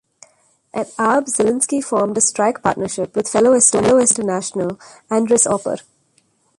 [0.73, 4.79] At Aab, Zelinski formed a strike partnership with fellow Estonian international
[5.11, 5.79] Andres Oper.